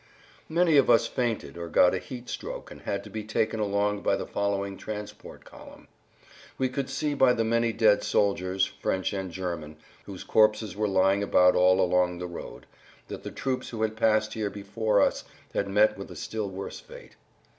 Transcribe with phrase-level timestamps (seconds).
[0.49, 4.01] Many of us fainted or got a heat stroke and had to be taken along
[4.01, 5.87] by the following transport column.
[6.57, 11.21] We could see by the many dead soldiers, French and German, whose corpses were lying
[11.21, 12.65] about all along the road,
[13.09, 16.79] that the troops who had passed here before us had met with a still worse
[16.79, 17.15] fate.